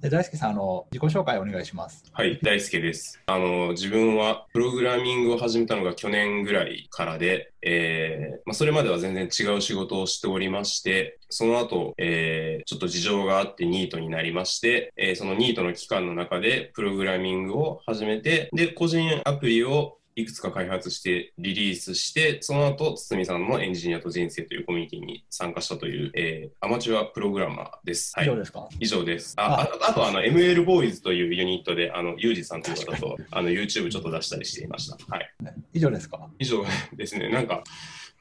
[0.00, 2.04] で大輔さんあの、自己紹介お願いします。
[2.12, 3.20] はい、大輔です。
[3.26, 28.12] あの、自分はプログラミングを始めたのが去年ぐらいからで、えーまあ、それまでは全然違う仕事をしておりまして、その後、えーちょっと事情があってニートになりまして、えーそのニートの期間の中でプログラミングを始めて、で、個人アプリをいくつか開発してリリースして、その後、堤さんのエンジニアと人生というコミュニティに参加したという、えーアマチュアプログラマーです。
[28.16, 28.36] はい以上。
[28.36, 29.34] ですか、以上です。
[29.38, 34.96] あ、ああと、あの、ML ボーイズというユニットで、あの、ユージさんという方と、あの、YouTube ちょっと出したりしていました。
[35.08, 35.30] はい。
[35.72, 36.28] 以上ですか？
[36.40, 36.64] 以上
[36.96, 37.28] ですね。
[37.28, 37.62] なんか、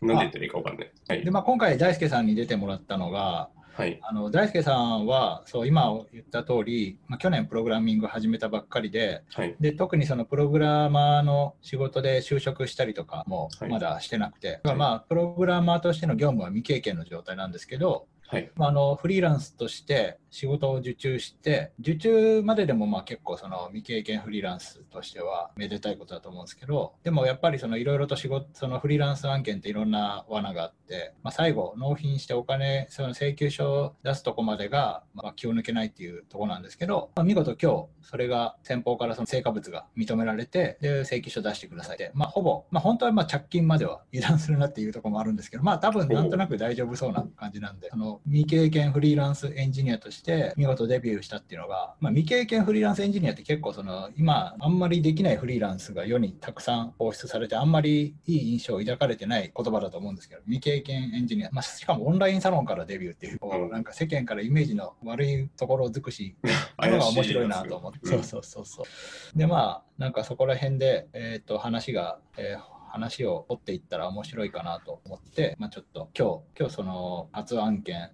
[0.01, 0.91] なんて言ったらいいかわかんない。
[1.07, 1.31] はいで、。
[1.31, 3.99] まあ、今回大輔さんに出てもらったのが、はい。
[4.01, 9.55] あの大輔さんはそう今言った通り、まあ、去年プログラミング始めたばっかりではい。
[9.59, 18.51] で特にそのプログラマーの仕事で就職したりとかもはいまだしてなくて、だからまあプログラマーとしての業務は未経験の状態なんですけど、はい。
[18.55, 63.69] まあ、のフリーランスとして仕事を受注して受注まででもまあ結構その未経験フリーランスとしてはめでたいことだと思うんですけどでもやっぱりそのいろいろと仕事そのフリーランス案件っていろんな罠があって、まあ、最後納品してお金その請求書を出すとこまでがまあ気を抜けないっていうとこなんですけど、まあ、見事今日それが先方からその成果物が認められてで請求書出してくださいって、まあ、ほぼ、まあ、本当はまあ着金までは油断するなっていうとこもあるんですけどまあ多分なんとなく大丈夫そうな感じなんでその未経験フリーランスエンジニアとして見事デビューしたっていうのが、まあ、未経験フリーランスエンジニアって結構その今あんまりできないフリーランスが世にたくさん放出されてあんまりいい印象を抱かれてない言葉だと思うんですけど未経験エンジニア、まあ、しかもオンラインサロンからデビューっていう、こううん。
[63.69, 66.35] なんか世間からイメージの悪いところ尽くし
[66.79, 69.37] のが面白いなと思って、そうそうそうそう。
[69.37, 78.09] で、まあ、なんかそこら辺で、えっ、と、話が、えー話を掘っていったら面白いかなと思って、まあ、ちょっと今日、今日その初案件、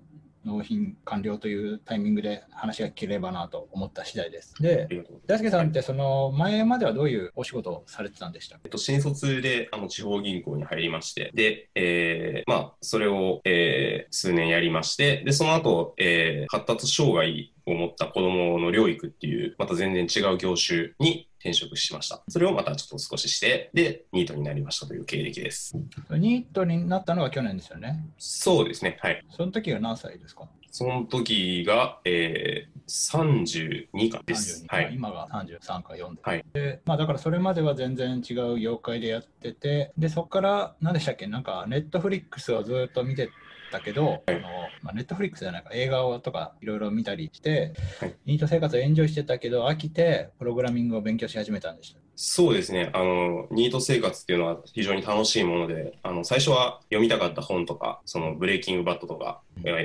[0.45, 4.53] 納品完了というタイミングで話が切れればなと思った次第です。
[4.62, 4.90] で。
[5.25, 22.24] 大輔さんってその前まではどういうお仕事をされてたんでしたっけえっと、新卒であの地方銀行に入りまして、で、えーまあ、それを、えー数年やりまして、で、その後、えー発達障害を持った子供の療育っていう、また全然違う業種に転職しました。
[22.30, 25.78] それをまたちょっと少しして、で、ニートになりましたという経歴です。
[26.12, 28.06] ニートになったのが去年ですよね。
[28.18, 29.22] そうですね、はい。
[29.30, 30.48] その時は何歳ですか？
[30.72, 34.66] その時が、えー、32かです。
[34.70, 34.96] 32はい。
[34.96, 41.28] 今が33か4で,、はいでまあ、だからそれまでは全然違う業界でやっててでそこから何でしたっけ？
[41.28, 43.30] なんかネットフリックスをずっと見て
[43.73, 44.39] たけど、あの
[44.84, 48.16] まあ、ネットフリックスじゃないか映画をとかいろいろ見たりして、はい。
[48.25, 52.00] ニート生活をエンジョイしてたけど飽きてプログラミングを勉強し始めたんでした。
[52.16, 52.91] そうですね。
[52.94, 59.41] あの、ニート生活っていうのは非常に楽しいもので、あの、最初は読みたかった本とか、そのブレイキングバットとか、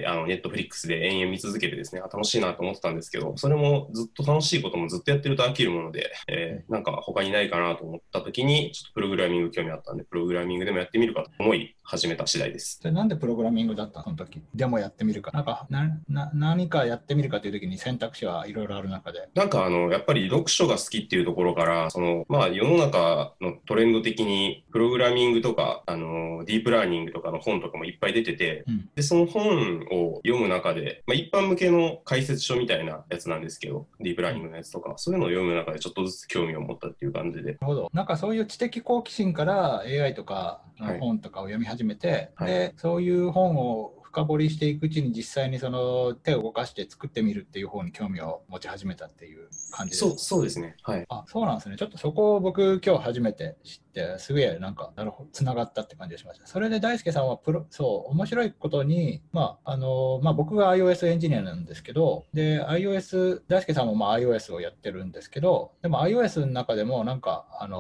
[0.07, 12.79] あの、ネットフリックスで延々見続けてですね、あ楽しいなと思ってたんですけど、それもずっと楽しいこともずっとやってると飽きるもので、えーなんか他にないかなと思った時に、ちょっとプログラミング興味あったんで、プログラミングでもやってみるかと思い始めた次第です。
[12.81, 14.01] それなんでプログラミングだった？
[14.01, 15.31] のその時でもやってみるか。
[15.33, 19.29] なんかなな何かやってみるかという時に選択肢はいろいろある中で。
[19.35, 28.89] なんかあの、やっぱり読書が好きっていうところから、その、まあ世の中のトレンド的に、プログラミングとか、あの、ディープラーニングとかの本とかもいっぱい出てて、うん。
[28.95, 29.58] で、その本
[29.91, 37.91] を読む中で、まあ一般向けの解説書みたいなやつなんですけど、ディープラーニングのやつとか、そういうのを読む中でちょっとずつ興味を持ったっていう感じで、なるほど。
[37.93, 42.49] なんかそういう知的好奇心から AI とかの本とかを読み始めて、はい。
[42.49, 50.01] でそういう本を深掘りしていくうちに実際にその手を動かして作ってみるっていう方に興味を持ち始めたっていう感じです。
[50.01, 50.77] そう、そうですね。
[50.83, 51.05] はい。
[51.09, 51.77] あそうなんですね。
[51.77, 56.47] ちょっとそこを僕今日初めて知って、すげえなんか、なるほど、つながったって感じがしました。
[56.47, 67.79] それで大輔さんはプロ、そう、面白いことに、まあ、あの、まあ僕が iOS エンジニアなんですけど、で、iOS、大輔さんもまあ iOS をやってるんですけど、でも iOS の中でもなんか、あの、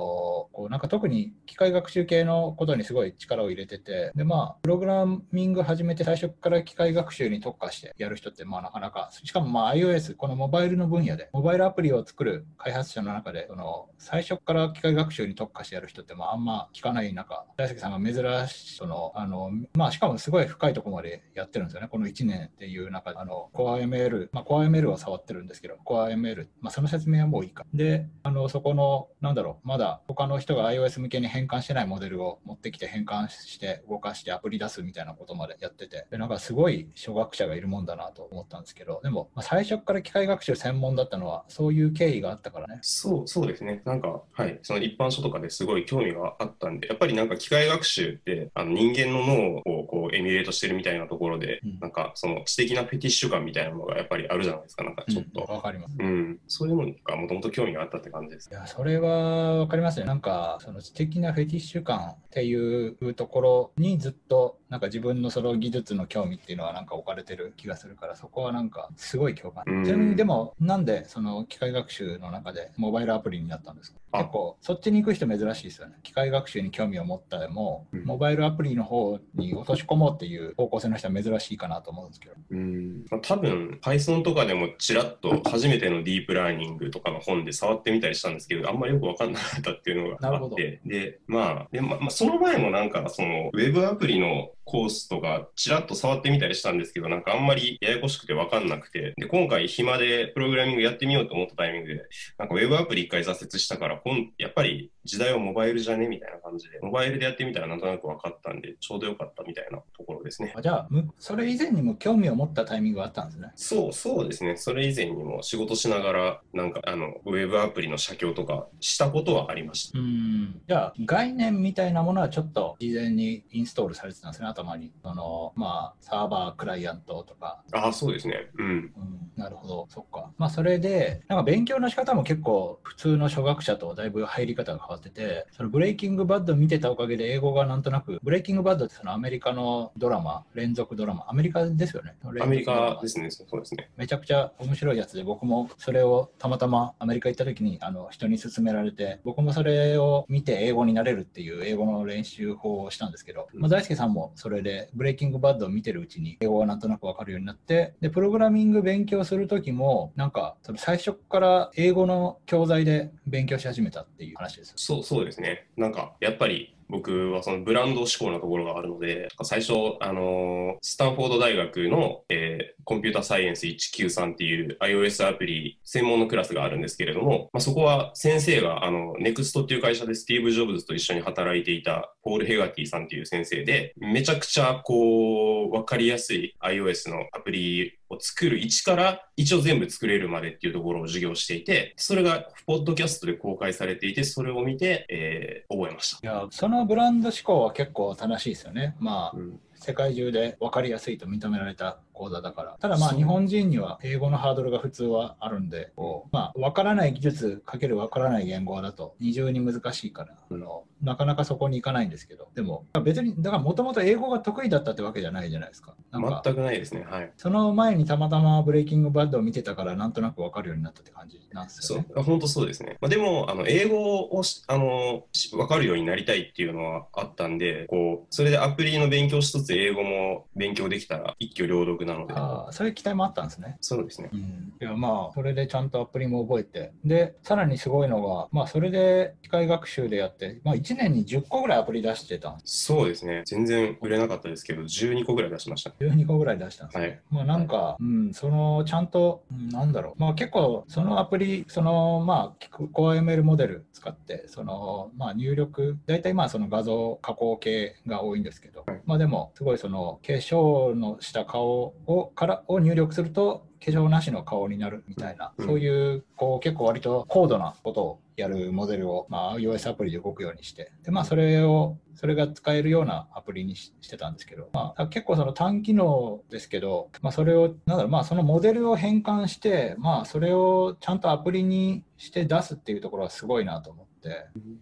[0.52, 21.88] こうなんか特に機械学習系のことにすごい力を入れてて、で、まあ、プログラミング始めて最初初から機械学習に特化してやる人って、まあなかなか、しかもまあ iOS、このモバイルの分野で、モバイルアプリを作る開発者の中で、その最初から機械学習に特化してやる人って、まああんま聞かない中、大輔さんが珍しい、その、あの、まあしかもすごい深いところまでやってるんですよね。
[21.88, 27.64] この1年っていう中で、あの、CoreML、まあ CoreML は触ってるんですけど、CoreML、まあその説明はもういいか。
[27.74, 42.78] で、あの、そこの、なんだろう、まだ他の人が iOS 向けに変換してないモデルを持ってきて変換して動かしてアプリ出すみたいなことまでやってて、でなんかすごい初学者がいるもんだなと思ったんですけど、でも、まあ、最初から機械学習専門だったのは、そういう経緯があったからね。
[42.82, 55.40] そうそうですね、なんか、はい、その一般書とかですごい興味があったんで、やっぱりなんか機械学習ってあの人間の脳をこうエミュレートしてるみたいなところで、うん、なんかその知的なフェティッシュ感みたいなのがやっぱりあるじゃないですか、なんかちょっと。
[55.42, 55.96] わ、うん、かります。
[55.98, 58.48] うん、そういうのがもともと興味があったって感じです。
[58.50, 60.06] いや、それはわかりますね。
[60.06, 69.64] なんか、その知的なフェティッシュ感っていうところにずっとなんか自分のその技術の興味っていうのはなんか置かれてる気がするからそこはなんかすごい共感。
[69.84, 73.98] ちなみにでもなんでその機械学習の中でモバイルアプリになったんですか？
[74.10, 75.96] 結構そっちに行く人珍しいですよね。
[76.02, 82.34] 機械学習に興味を持ったでも、うん、モバイルアプリの方に落とし込もうっていう方向性の人は珍しいかなと思うんですけど。
[82.50, 83.04] うん。
[83.22, 90.80] 多分 Python とかでもちらっと初めてのディープラーニングとかの本で触ってみたりしたんですけどあんまりよく分かんなかったっていうのがあって。
[90.86, 102.02] でまあで、ままあ、その前もなんかそのウェブアプリのコースとかちらっと触ってみたりしたんですけど、なんかあんまりややこしくてわかんなくて、で、今回暇でプログラミングやってみようと思ったタイミングで、
[102.36, 104.02] なんか Web アプリ一回挫折したから、
[104.36, 106.06] やっぱり時代はモバイルじゃね？
[106.06, 110.54] みたいな感じで、モバイルでやってみたらなんとなく分かったんで、ちょうどよかったみたいなところですね。
[110.62, 110.88] じゃあ、
[111.18, 113.52] それ以前にも興味を持ったタイミングがあったんですね。
[113.56, 114.56] そう、そうですね。
[114.56, 119.98] それ以前にも仕事しながら、なんかあの、ウェブアプリの写経とかしたことはありました。
[119.98, 120.60] うん。
[120.68, 124.92] じゃあ、概念みたいなものはちょっと事前にインストールされてたんですね、頭に。
[125.02, 127.62] その、まあ、サーバー、クライアントとか。
[127.72, 128.50] ああ、そうですね。
[128.58, 128.66] うん。
[128.66, 128.92] うん、
[129.36, 130.30] なるほど、そっか。
[130.36, 142.16] まあ、それで、なんか勉強の仕方も結構、普通の初学者とだいぶ入り方が変わってて、その Breaking Bad 見てたおかげで英語がなんとなく、 Breaking Bad ってそのアメリカのドラマ、連続ドラマ、アメリカですよね。
[142.40, 143.90] アメリカですね、そうですね。
[143.96, 164.74] めちゃくちゃ面白いやつで、僕もそれをたまたまアメリカ行った時にあの人に勧められて、僕もそれを見て英語に慣れるっていう英語の練習法をしたんですけど、まあ、大輔さんもそれで Breaking Bad を見てるうちに英語がなんとなくわかるようになって、で、プログラミング勉強する時も、なんかその最初から英語の教材で勉強し始めたっていう話です。
[164.78, 165.66] そう、そうですね。
[165.76, 196.28] なんか、やっぱり僕はそのブランド志向なところがあるので、最初、あのスタンフォード大学の、えー、コンピュータサイエンス193っていう iOS アプリ専門のクラスがあるんですけれども、まあ、そこは先生が、あの、ネクストっていう会社でスティーブ・ジョブズと一緒に働いていたポール・ヘガティさんっていう先生で、めちゃくちゃこう、わかりやすい iOS のアプリを作る一から一応全部作れるまでっていうところを授業していて、それがポッドキャストで公開されていて、それを見て、えー、覚えました。
[196.28, 198.96] いや、そのブランド思考は結構正しいですよね。
[198.98, 202.76] まあ、うん、世界中で分かりやすいと認められた講座だから。
[202.80, 205.92] ただまあ日本人には英語のハードルが普通はあるんで、
[206.32, 215.94] まあ分からない技術かける分からない言語だと二重に難しいから、あのなかなかそこに行かないんですけど、でも別に、だからもともと英語が得意だったってわけじゃないじゃないですか。
[216.10, 217.06] か全くないですね。
[217.08, 217.32] はい。
[217.36, 222.06] その前にたまたまブレイキングバッドを見てたからなんとなく分かるようになったって感じなんですよね。
[222.14, 222.96] そう、本当そうですね。
[223.00, 232.34] まあ、でも、あの英語をあの分かるようになりたいっていうのはあったんで、こう、それでアプリの勉強しつつ英語も勉強できたら一挙両得なので。
[232.34, 233.76] ああ、そいう期待もあったんですね。
[233.80, 234.30] そうですね。
[234.32, 236.92] うん、いやまあそれでちゃんとアプリも覚えて。
[237.04, 243.42] でさらにすごいのがまあそれで機械学習でやって、まあ、1年に10個ぐらいアプリ出してたそうですね。
[243.46, 250.20] 全然売れなかったですけど12個ぐらい出しました、12個ぐらい出したんです、ね、はい、まあなんか、はい、うんそのちゃんと、うん、なんだろう。
[250.20, 284.07] まあ結構そのアプリそのまあ CoreML モデル使ってそのまあ入力大体まあその画像加工系が多いんですけど、はい、まあでもすごいその化粧のした顔をからを入力すると化粧なしの顔になるみたいな、うん、そういうこう結構割と高度なことをやるモデルを、まあ、iOS アプリで動くようにして、でまあ、それを、それが使えるようなアプリにしてたんですけど、まあ、結構その単機能ですけど、まあ、それを、なんだろう、まあ、そのモデルを変換して、まあ、それをちゃんとアプリにして出すっていうところはすごいなと思って。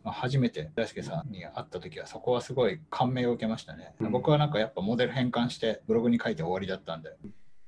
[0.03, 7.17] まあ、初めて大輔さんに会った時はそこはすごい感銘を受けましたね、僕はなんかやっぱモデル変換してブログに書いて終わりだったんで、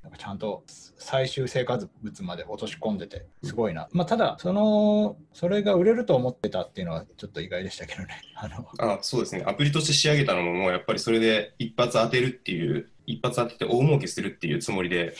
[0.03, 3.89] なんかちゃんと最終生活物まで落とし込んでて、すごいな。
[3.93, 8.23] まあ、ただ、その、それが売れると思ってたっていうのはちょっと意外でしたけどね。
[8.35, 9.45] あのあそうですね。
[9.47, 15.15] アプリとして仕上げたのも、もうやっぱりそれで一発当てるっていう一発当てて大儲けするっていうつもりで、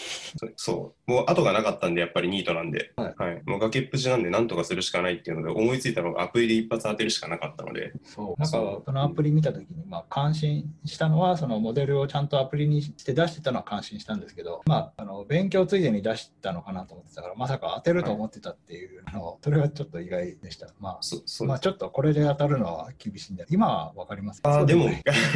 [0.57, 20.67] そう、もう後がなかったんで、やっぱりニートなんで、はい、はい、もう崖っぷちなんで、なんとかするしかないっていうので、思いついたのがアプリで一発当てるしかなかったので、そう、なんかそのアプリ見たときに、まあ、感心したのは、そのモデルをちゃんとアプリにして出してたのは感心したんですけど、まあ、あの勉強ついでに出したのかなと思ってたから、まさか当てると思ってたっていうの、はい、それはちょっと意外でした。
[20.79, 24.41] まあ、まあ、ちょっとこれで当たるのは厳しいんで、今は分かります。
[24.45, 24.91] あでも、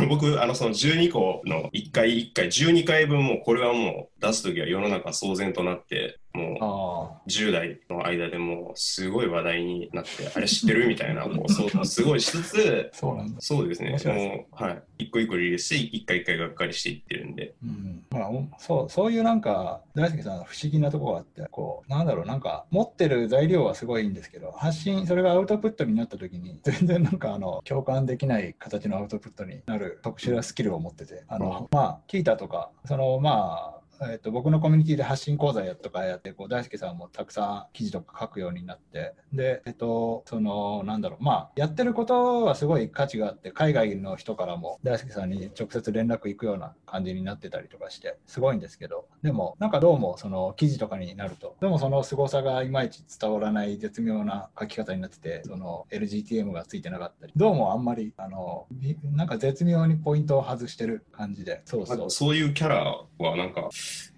[0.08, 17.54] 僕、あのその12個の1回1回回、12回分もこれはもう出すときは世の中騒然となって、もう10代の間でもすごい話題になって、あれ知ってるみたいな、 こうそうすごいしつつ、そうなんそうですね、もう、はい、一個一個リリースして、一回一回がっかりしていってるんで。
[17.62, 39.14] うん、まあ、そうそういうなんか、大輔さん、不思議なところがあって、こう、なんだろう、なんか、持ってる材料はすごいいいんですけど、発信、それがアウトプットになったときに、全然なんか、あの、共感できない形のアウトプットになる特殊なスキルを持ってて、あの、まあ、聞いたとか、その、まあ、えーと、僕のコミュニティで発信講座やとかやってこう大輔さんもたくさん記事とか書くようになって。
[39.32, 41.24] でえっ、ー、とそのなんだろう。
[41.24, 49.06] まあやってることはすごい価値があって海外の人からも大輔さんに直接連絡行くような感じになってたりとかしてすごいんですけど。
[49.22, 51.56] でもなんかどうもその記事とかになると。
[51.60, 57.32] でもその凄さがいまいち伝わらない絶妙な書き方になっててその LGTM がついてなかったり。
[57.36, 58.66] どうもあんまりあの
[59.12, 61.62] なんか絶妙にポイントを外してる感じで。
[61.64, 62.84] そうそうそういうキャラ
[63.18, 63.68] はなんか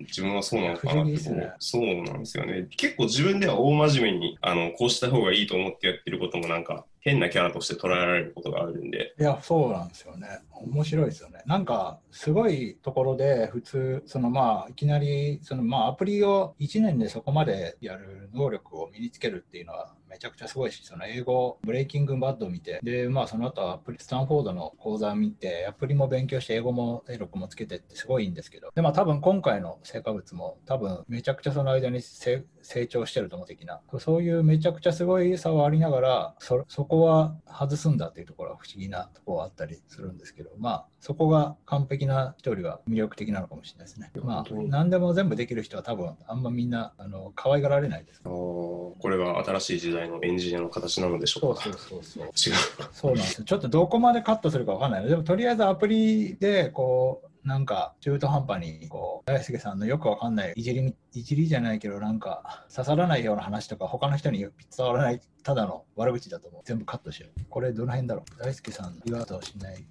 [0.00, 2.66] 自分はそうなのかなって、ね、そうなんですよね。
[2.76, 9.14] 結構自分では大真面目に、あの、こうした方がいいと思ってやってることもなんか、変なキャラとして捉えられることがあるんで。
[9.18, 10.40] いや、そうなんですよね。
[10.52, 11.42] 面白いですよね。
[11.46, 32.44] なんか、すごいところで、普通、そのまあ、いきなり、そのまあ、アプリを1年でそこまでやる能力を身につけるっていうのは、めちゃくちゃすごいし、その英語、ブレイキングバッドを見て、で、まあその後アプリ、スタンフォードの講座を見て、アプリも勉強して、英語も英力もつけてってすごいいいんですけど、で、まあ多分今回の成果物も多分めちゃくちゃその間に成
[32.88, 44.12] 長してると思う的な、そういうめちゃくちゃすごい差はありながら、そ、そこは外すんだっていうところは不思議なところはあったりするんですけど、まあそこが完璧な人よりは魅力的なのかもしれないですね。
[44.22, 48.22] まあ何でも全部できる人は多分あんまみんな、あの、可愛がられないです。
[48.22, 51.62] これが新しい時代のエンジニアの形なのでしょうか？
[51.62, 52.32] そうそうそう違う。
[52.92, 53.44] そうなんですよ。
[53.44, 66.62] ちょっとどこまでカットするかわかんないでもとりあえずアプリでこうなんか中途半端にこう大輔さんのよくわかんないいじりいじりじゃないけどなんか刺さらないような話とか他の人に伝わらないただの悪口だと思う。
[66.64, 67.40] 全部カットしよう。
[67.48, 68.42] これどの辺だろう。
[68.42, 69.84] 大輔さん言わとしない。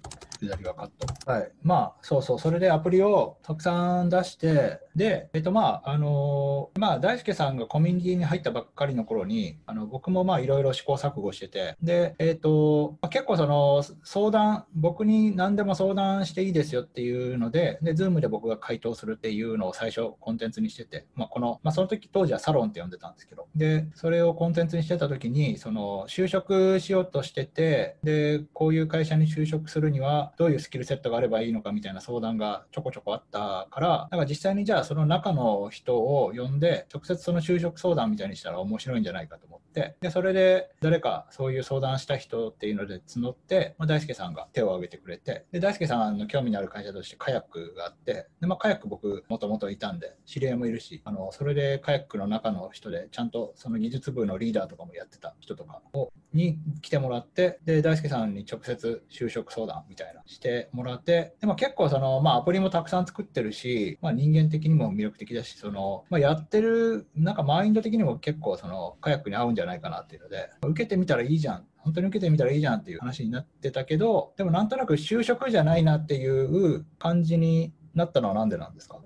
[0.48, 1.30] くりはカット。
[1.30, 1.50] はい。
[1.62, 55.33] まあ、そうそう、それでアプリをたくさん出して、で、えっとまあ、あのー、まあ、大輔さんがコミュニティに入ったばっかりの頃に、あの僕もまあ、いろいろ試行錯誤してて、で、えっと、まあ、結構その、相談、僕に何でも相談していいですよっていうので、で、 Zoom で僕が回答するっていうのを最初コンテンツにしてて、まあ、この、まあ、その時当時はサロンって呼んでたんですけど、で、それをコンテンツにしてた時に、にその、就職しようとしてて、で、こういう会社に就職するには、どういうスキルセットがあればいいのかみたいな相談がちょこちょこあったから、だか実際にじゃあその中の人を呼んで、直接その就職相談みたいにしたら面白いんじゃないかと思って、で、それで誰かそういう相談した人っていうので募って、まあ、大輔さんが手を挙げてくれて、で、大輔さんの興味のある会社としてカヤックがあって、で、まあ、カヤック僕もともといたんで、知り合いもいるし、あの、それでカヤックの中の人で、ちゃんとその技術部のリーダーとかもやってた。
[55.40, 71.64] 人とかをに来てもらって、で、大輔さんに直接就職相談みたいなしてもらって、でも結構その、まあアプリもたくさん作ってるし、まあ人間的にも魅力的だし、その、まあやってる、なんかマインド的にも結構その、カヤックに合うんじゃないかなっていうので、受けてみたらいいじゃん。
[71.76, 78.98] 本当に受けてみたらいいじゃんっていう話になってたけど、でもなんとなく就職じゃないなっていう感じになったのはなんでなんですか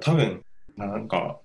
[0.00, 0.42] 多分、
[0.76, 1.40] なんか、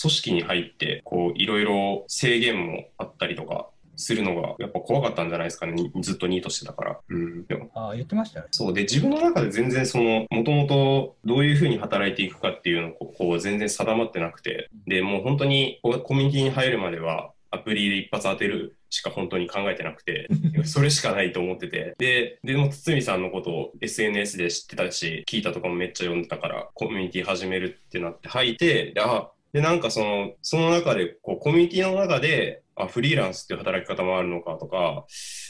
[0.00, 3.68] 組織に入って、こう、いろいろ制限もあったりとか、
[3.98, 5.90] するのがやっぱ怖かったんじゃないですかね。
[6.00, 7.00] ずっとニートしてたから。
[7.08, 7.44] うん。
[7.74, 8.46] ああ、言ってましたね。
[8.52, 8.72] そう。
[8.72, 20.28] で、自分の中で全然その、もともとどういうふうに働いていくかっていうのをこう全然定まってなくて、で、もう本当にコミュニティに入るまでは、アプリで一発当てるしか本当に考えてなくて、
[20.64, 21.94] それしかないと思ってて。
[21.98, 35.04] で、でも、堤さんのことを SNS で知ってたし、聞いたとかもめっちゃ読んでたから、コミュニティ始めるってなって入って、で、あ、で、なんかその、その中で、こう、コミュニティの中で、あ、フリーランスっていう働き方もあるのかとか、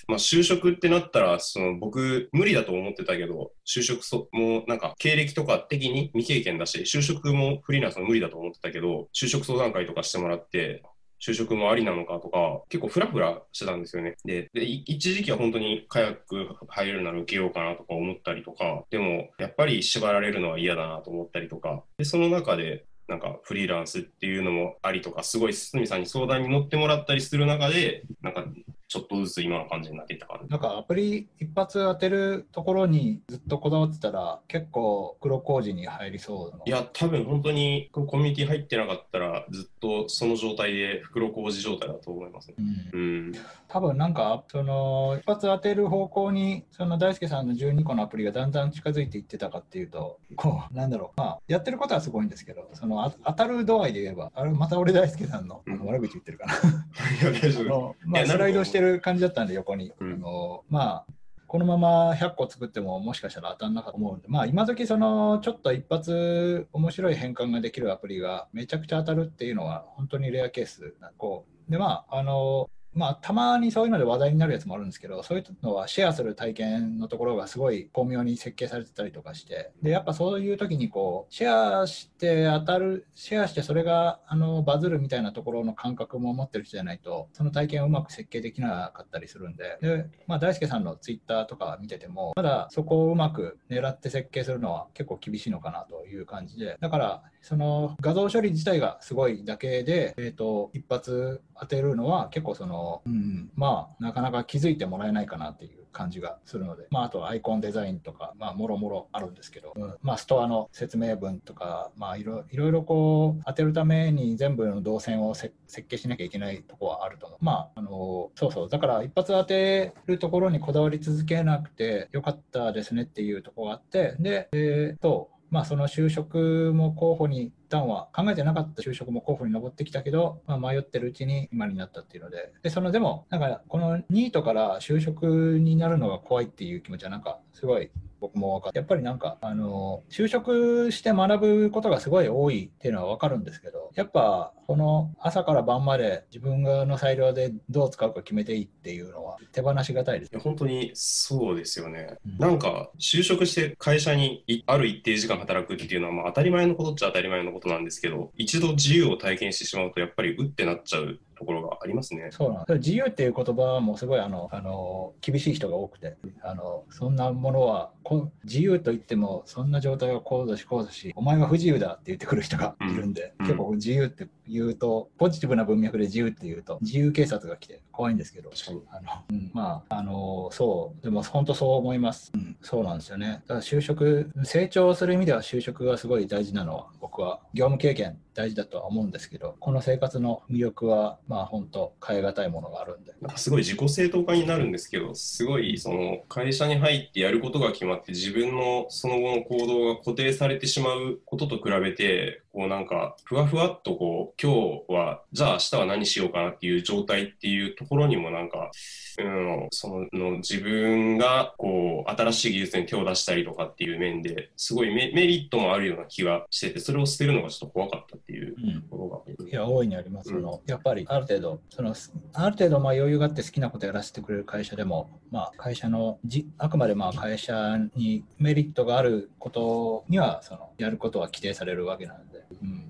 [0.06, 10.82] まあ、就職ってなったら、その僕、無理だと思ってたけど、就職そ、もうなんか、経歴とか的に未経験だし、就職もフリーランスも無理だと思ってたけど、就職相談会とかしてもらって、
[11.20, 14.14] 就職もありなのかとか、結構フラフラしてたんですよね。
[14.24, 28.44] で、で一時期は本当にカヤック入るなら受けようかなとか思ったりとか、でも、やっぱり縛られるのは嫌だなと思ったりとか、で、その中で、なんかフリーランスっていうのもありとか、すごい堤さんに相談に乗ってもらったりする中で、なんか
[28.88, 30.48] ちょっとずつ今の感じになっていった感じ。
[30.48, 36.62] なんかアプリ一発当てるところにずっとこだわってたら、結構黒工事に入りそうな。
[36.64, 42.54] いや、多分本当にコミュニティ入ってなかったら、ずっとその状態で袋小路状態だと思いますね。
[42.94, 43.32] うんうん。
[43.68, 56.54] 多分なんかその一発当てる方向にその大輔さんの12個のアプリがだんだん近づいていってたかっていうとこうなんだろうまあやってることはすごいんですけどそのあ当たる度合いで言えばあれまた俺大輔さんのうん悪口言ってるかな、
[57.30, 57.68] いや、大丈あ夫。
[57.68, 60.14] のまあ、スライドしてる感じだったんで横に、うん。
[60.14, 61.12] あのまあ
[61.46, 109.94] このまま100個作ってももしかしたら当たんなかったと思うんで、まあ今時そのちょっと一発面白い変換ができるアプリがめちゃくちゃ当たるっていうのは本当にレアケースなこうでまああのまあ、たまにそういうので話題になるやつもあるんですけど、そういうのはシェアする体験のところがすごい巧妙に設計されてたりとかして、でやっぱそういう時にこうシェアして当たる、シェアしてそれがあのバズるみたいなところの感覚も持ってる人じゃないと、その体験をうまく設計できなかったりするんで、でまあ、大輔さんのツイッターとか見てても、まだそこをうまく狙って設計するのは結構厳しいのかなという感じで、だからその画像処理自体がすごいだけで、えー、と一発当てるのは結構その、うん、まあなかなか気づいてもらえないかなっていう感じがするので、まあ、あとアイコンデザインとか、まあ、もろもろあるんですけど、うん。
[110.02, 117.44] まあ、ストアの説明文とか、まあ、いろいろいろこう当てるために全部の動線をせ設計しなきゃいけないところはあると思う。
[117.44, 132.52] まあ、あのそうそう、だから一発当てるところにこだわり続けなくてよかったですねっていうところがあって、で、えー、と、まあ、その就職も候補に一旦は考えてなかった就職も候補に上ってきたけど、まあ、迷ってるうちに今になったっていうので。
[132.62, 137.90] でそのでもなんかこのニートから就職になるのが怖いっていう気持ちはなんかすごい
[138.20, 150.32] 僕も分かってやっぱりなんかあの就職して学ぶことがすごい多いっていうのは分かるんですけどやっぱこの朝から晩まで自分がの裁量でどう使うか決めていいっていうのは手放しがたいです。
[150.32, 152.38] いや本当にそうですよね、うん。
[152.38, 162.30] なんか就職して会社にいある一定時間働くっていうのはまあ当たり前のことっちゃ当たり前のことなんですけど一度自由を体験してしまうとやっぱりうってなっちゃうところがありますね。
[162.32, 162.78] そうなんです。
[162.78, 173.46] 自由っていう言葉もすごいあのあの厳しい人が多くてあのそんなものはこ自由と言ってもそんな状態はこうだしこうだしお前は不自由だって言ってくる人がいるんで、うん。
[173.46, 178.52] 結構自由って言うとポジティブな文脈で自由って言うと自由警察が来て怖いんですけど
[178.92, 181.02] あの、うんまああのそう。
[181.02, 183.42] でも本当そう思います、うん、そうなんですよね。
[183.48, 193.08] だから就職成長する意味では就職がすごい大事なのは僕は業務経験大事だとは思うんですけどこの生活の魅力はまあ本当変え難いものがあるんで。
[193.20, 208.72] なんかすごい自己正当化になるんですけど、すごいその会社に入ってやることが決まって、自分のその後の行動が固定されてしまうことと比べて、こうなんかふわふわっとこう、今日は、じゃあ明日は何しようかなっていう状態っていうところにもなんか、
[209.20, 219.48] うん、その自分がこう新しい技術に手を出したりとかっていう面ですごいメメリットもあるような気がしてて、それを捨てるのがちょっと怖かったっていううんところが。
[219.48, 220.30] いや、大いにあります。
[220.30, 221.94] うんそのやっぱりある程度、その
[222.32, 232.27] ある程度まあ余裕があって好きなことやらせてくれる会社でも、まあ、会社のじ、あくまでまあ会社にメリットがあることにはそのやることは規定されるわけなんで、うん、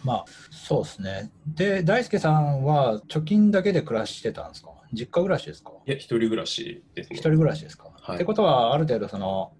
[0.04, 1.30] まあそうですね。
[1.46, 4.70] で、大輔さんは貯金だけで暮らしてたんですか？
[4.92, 5.72] 実家暮らしですか？
[5.86, 7.20] いや、一人暮らしですね一。
[7.20, 9.52] 人暮らしですか、はいってことは、ある程度その、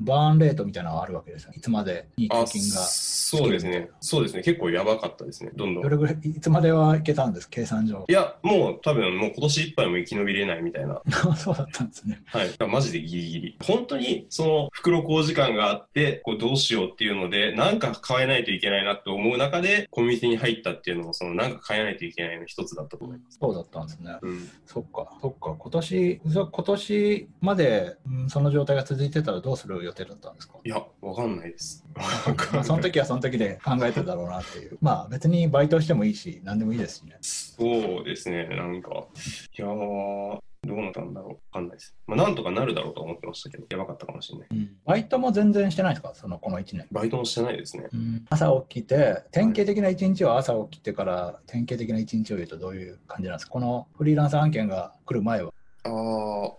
[0.00, 1.52] バーンレートみたいなのがあるわけですよ。
[1.54, 2.76] いつまでにあ貯金が。
[2.80, 3.88] そうですね。
[4.00, 4.42] そうですね。
[4.42, 5.50] 結構やばかったですね。
[5.54, 5.82] どんどん。
[5.82, 8.12] どれぐらい、いつまではいけたんです、計算上い。
[8.12, 11.00] や、もう多分もう今年いっぱいも生き延びれないみたいな。
[11.36, 12.22] そうだったんですね。
[12.26, 12.50] はい。
[12.68, 13.56] マジでギリギリ。
[13.64, 23.38] 本当にその袋小時間があって、こうどうしようっていうので、なんか変えないといけないなって思う中で、コミュニティに入ったっていうのも、そのなんか変えないといけないの一つだったと思います。
[23.40, 24.16] そうだったんですね。
[24.22, 24.48] うん。
[24.66, 25.54] そっか、そっか。
[25.56, 29.89] 今年、そ今年まで、うんその状態が続いてたらどうする？
[29.90, 30.54] 予定だったんですか？
[30.64, 31.84] いや、わかんないです。
[31.94, 32.02] ま
[32.60, 34.78] あその時はその時で考えてただろうなっていう。
[34.80, 37.16] まあ別にバイトしてもいいし、何でもいいですしね。
[37.20, 38.46] そうですね。
[38.48, 41.30] なんか、いやー、どうなったんだろう。
[41.30, 41.94] わかんないです。
[42.06, 44.48] まあ、なんとかなるだろうと思ってましたけど、やばかったかもしれない。
[44.84, 46.14] バイトも全然してないですか？
[46.14, 46.86] そのこの1年。
[46.92, 47.88] バイトもしてないですね。
[48.28, 53.52] 朝起きて、典型的な一日は朝起きてから、典型的な一日を言うとどういう感じなんですか？
[53.52, 55.52] このフリーランス案件が来る前は。
[55.84, 56.52] ああ、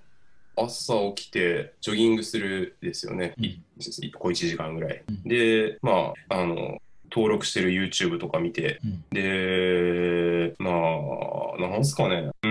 [0.55, 3.33] 朝起きてジョギングするですよね。
[3.37, 5.03] い小1時間ぐらい。
[5.07, 12.31] うんで、まあ、あの、登録してる YouTube とか見て、うんで、まあ、なんすかね。
[12.43, 12.49] うー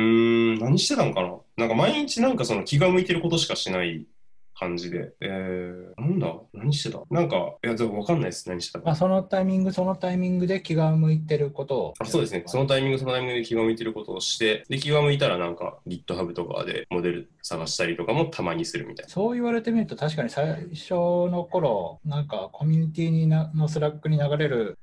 [0.56, 1.34] ん、何してたんかな。
[1.56, 4.06] なんか毎日なんかその気が向いてることしかしない
[4.61, 6.27] 感じで、えー、なんだ？
[6.53, 7.03] 何何してた？
[7.11, 8.85] なんか、いや、でも分かんないです、何してたか。
[8.85, 11.94] まあ、そのタイミング、そのタイミングで気が向いてることを。
[11.99, 12.44] あそうですね。
[12.46, 19.11] そのタイミング、そのタイミングで気が向いてることをして、で、気が向いたらなんか GitHub とかでモデル探したりとかもたまにするみたいな。
[19.11, 24.79] そう言われてみると、確かに最初の頃、なんかコミュニティになのスラックに流れる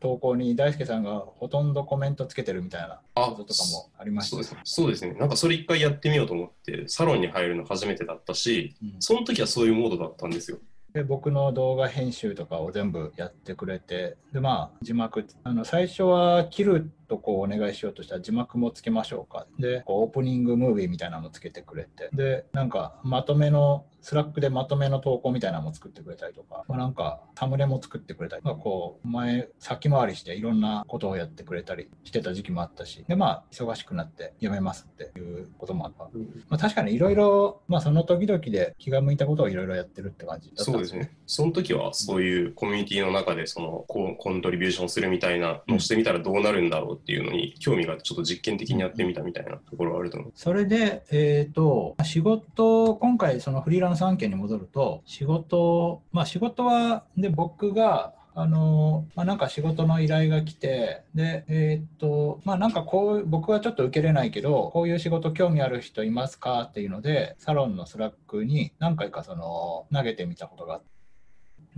[0.00, 4.60] 投稿に大輔さんがほとんどコメントつけてるみたいなあこととかもありましたねそうですね。
[4.64, 5.12] そうですね。
[5.14, 10.58] なんかそれ一回やってみようと思って、サロンに入るの初めてだったし、うんその時はそういうモードだったんですよ。
[10.92, 19.46] で僕の動画編集とかを全部やってくれてでまあ字幕あの最初は切るとこうお願いしようとしたら字幕もつけましょうか。
[19.58, 22.10] でこうオープニングムービーみたいなのつけてくれて。
[22.12, 33.04] でなんかまとめのスラックでまとめの投稿みたいなのも作ってくれたりとか、まあ、なんかサムネも作ってくれたり、まあ、こう前先回りしていろんなことをやってくれたりしてた時期もあったし。
[33.08, 36.04] でまあ忙しくなってやめますっていうこともあった、
[36.48, 41.16] まあ、確かにいろいろまあその時々で気が向いたことをいろいろやってるって感じだったんそうですね。
[41.26, 50.32] その時はそういうコミュニティの中でそのコ contribution するみたいなのをしてみたらどうなるんだろうっていうのに興味があってちょっと実験的にやってみたみたいなところはあると思う。
[50.34, 70.86] それで、えっ、と、仕事、今回そのフリーランス案件に戻ると、仕事、まあ仕事は、で、僕が、あのまあ、なんか仕事の依頼が来て、で、えっ、と、まあなんかこう、僕はちょっと受けれないけど、こういう仕事興味ある人いますかっていうので、サロンのスラックに何回かその、投げてみたことがあって、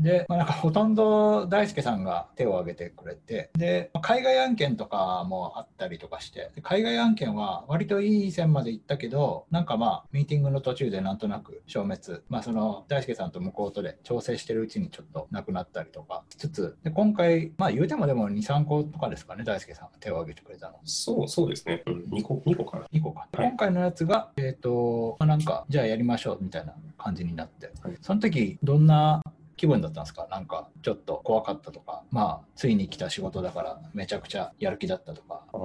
[0.00, 20.78] で、まあ、なんかほとんど大輔さんが手を挙げてくれて、で、まあ海外案件とかもあったりとかして、で海外案件は割といい線まで行ったけど、なんかまあ、ミーティングの途中でなんとなく消滅、まあその大輔さんと向こうとで調整してるうちにちょっとなくなったりとかしつつ、で今回、まあ言うてもでも2、3個とかですかね、大輔さんが手を挙げてくれたの。
[20.84, 21.82] そう、そうですね。
[21.86, 22.86] うん、2個、2個かな。
[22.92, 23.48] 2個か、はい。
[23.48, 27.96] 今回のやつが、えっ、と、まあ、なんか、じゃあやりましょうみたいな感じになって、はい。
[28.00, 29.22] その時どんな
[29.60, 30.26] 気分だったんですか？
[30.30, 35.44] なんか、ちょっと怖かったとか、まあ、ついに来た仕事だから、めちゃくちゃやる気だったとか。
[35.52, 35.58] あ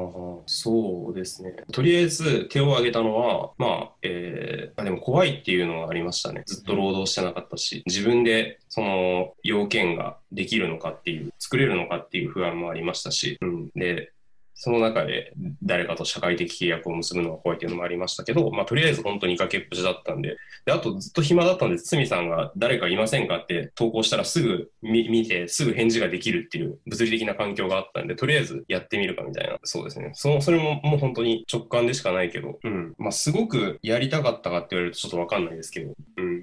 [0.47, 1.55] そうですね。
[1.71, 6.43] とりあえず手を挙げたのは、まあ、えーあ、でも怖いっていうのはありましたね。
[6.45, 13.69] ずっと労働してなかったし、自分でその要件ができるのかっていう、作れるのかっていう不安もありましたし、うん。
[13.75, 14.11] で、
[14.55, 29.57] その中で誰かと社会的契約を結ぶのが怖いっていうのもありましたけど、まあ、とりあえず本当に崖っぷちだったんで、で、あとずっと暇だったんで、堤さんが誰かいませんかって投稿したらすぐ見て、すぐ返事ができるっていう物理的な環境があったんで、とりあえずやってみるかみたいな。
[29.63, 30.11] そうですね。
[30.13, 32.95] そのそれももう本当に直感でしかないけど、うん。
[32.97, 35.93] まあ、すごくやりたかったかって言われるとちょっとわかんないですけど、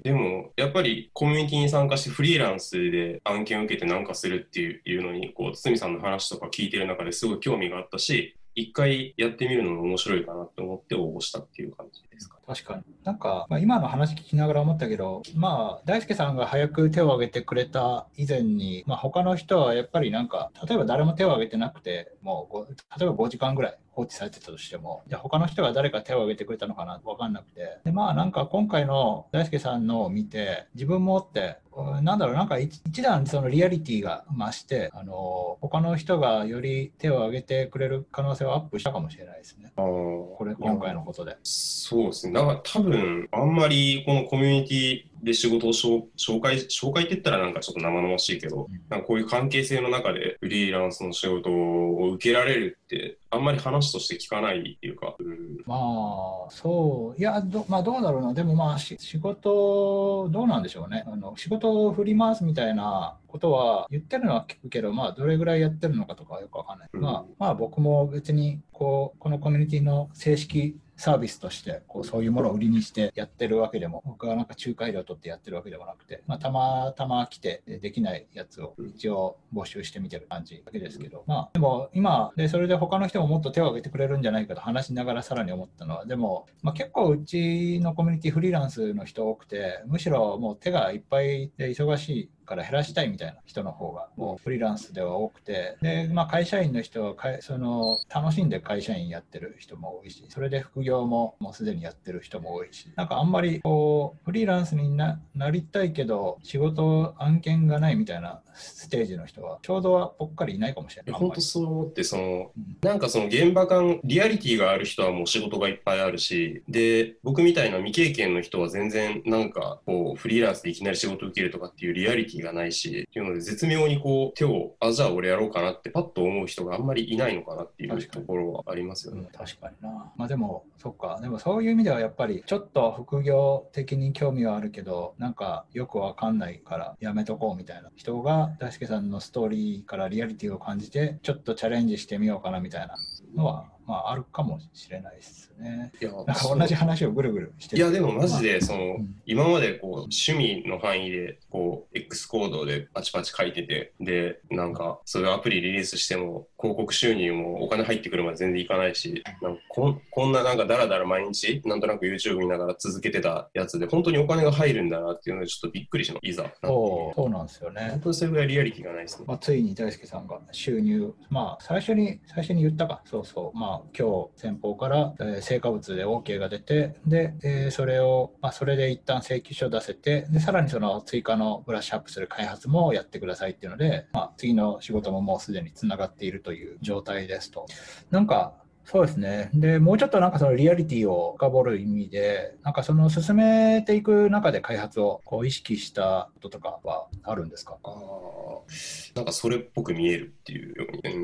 [0.03, 12.01] でも、やっぱりコミュニティに参加してフリーランスで案件を受けてなんかするっていうのに、こう、堤さんの話とか聞いてる中ですごい興味があったし、一回やってみるのも面白いかなって思って応募したっていう感じ。
[12.13, 12.37] ですか？
[12.37, 12.43] ね。
[12.47, 12.83] 確かに。
[13.03, 22.71] なんか、まあ、今の話聞きながら思ったけど、まあ、大輔さんが早く手を挙げてくれた以前に、まあ、他の人はやっぱりなんか、例えば誰も手を挙げてなくて、もうご、例
[23.01, 26.99] えば5時間ぐらい放置されてたとしても、じゃあ他の人が誰か手を挙げてくれたのかな？
[27.03, 27.79] 分かんなくて。
[27.85, 39.71] で、まあ、なんか今回の大輔さんのを見て、自分もって、うんなんだろう、なんか一一段そのリアリティが増して、あの、他の人がより手を挙げてくれる可能性はアップしたかもしれないですね。
[39.75, 41.37] これ、今回のことで。
[41.43, 42.33] そうですね。
[42.33, 61.03] だから多分、あんまりこのコミュニティで仕事を紹紹介、紹介って言ったらなんかちょっと生々しいけど、うんなんかこういう関係性の中でフリーランスの仕事を受けられるって、あんまり話として聞かないっていうか、うん、まあ、そう、いや、どまあ、どうだろうな、でもまあ、し仕事、どうなんでしょうね。
[61.07, 66.89] あの仕事を振り回すみたいなことは言ってるのは聞くけど、まあ、どれぐらいやってるのかとかはよくわかんない。
[66.93, 111.13] うんまあ、まあ、僕も別に、こう、このコミュニティの正式サービスとしてこうそういうものを売りにしてやってるわけでも僕はなんか仲介料を取ってやってるわけでもなくて、まあ、たまたま来てでできないやつを一応募集してみてる感じだけですけど、まあ、でも今でそれで他の人ももっと手を挙げてくれるんじゃないかと話しながらさらに思ったのはでも、まあ、結構うちのコミュニティフリーランスの人多くてむしろもう手がいっぱいで忙しいから減らしたいみたいな人の方がもうフリーランスでは多くてで、まあ、会社員の人はかいその楽しんで会社員やってる人も多いしそれで副業ももうすでにやってる人も多いしなんかあんまりこうフリーランスにななりたいけど仕事案件がないみたいなステージの人はちょうどはぽっかりいないかもしれない。
[111.13, 129.21] 本当そう思って、そのうん、なんかその現場感、リアリティがある人はもう仕事がいっぱいあるし、で、僕みたいな未経験の人は全然なんかこう、フリーランスでいきなり仕事を受けるとかっていうリアリティがないし、っていうので絶妙にこう手を、あ、じゃあ俺やろうかなってパッと思う人があんまりいないのかなっていうところはありますよね。
[129.21, 130.11] うん、確かにな。
[130.15, 131.19] まあでも、そっか。
[131.21, 142.95] でもそういう意味ではやっぱりちょっと副業的に興味はあるけど、なんかよくわかんないからやめとこうみたいな人が大輔さんのストーリーからリアリティを感じて、ちょっとチャレンジしてみようかなみたいな
[143.35, 145.91] のは、まああるかもしれないですね。
[146.01, 149.15] いや同じ話をぐるぐるしていやでもマジでその、うん。
[149.25, 166.27] 今までこう趣味の範囲でこう X コードでパチパチ書いててでなんかそういうアプリリリースしても広告収入もお金入ってくるまで全然いかないしなんかこんこんななんかダラダラ毎日なんとなく YouTube 見ながら続けてたやつで本当にお金が入るんだなっていうのでちょっとびっくりしました。
[166.29, 166.53] いざ。
[166.61, 167.89] そうなんですよね。
[167.91, 167.99] 本。
[167.99, 169.25] 当にそれぐらいリアリティがないですね。
[169.27, 187.65] まあ、ついに大輔さんが収入、まあ、最初に、最初に言ったか、そうそう、まあ、今日先方から、えー成果物で OK が出て、で、えーそれを、まあ、それで一旦請求書を出せて、で、さらにその追加のブラッシュアップする開発もやってくださいっていうので、まあ、次の仕事ももうすでにつながっているという状態ですと。
[188.11, 189.49] なんか、そうですね。
[189.53, 197.77] で、もうちょっとなんかそのリアリティを深掘る意味で、なんかその進めていく中で開発をこう意識したこととかはあるんですか？
[197.81, 201.13] あーなんかそれっぽく見えるっていうように。
[201.13, 201.17] う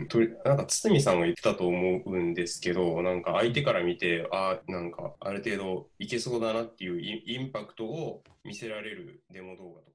[0.00, 9.93] ーんとなんか堤さんが言ってたと思うんですけど、なんか相手から見て、ああ、なんかある程度いけそうだなっていうインインパクトを見せられるデモ動画とか。